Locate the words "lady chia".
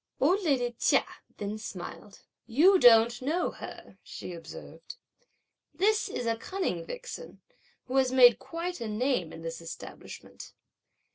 0.41-1.05